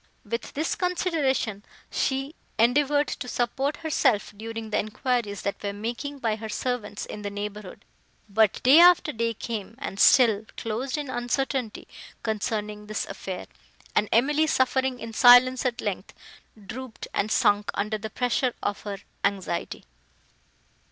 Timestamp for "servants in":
6.49-7.21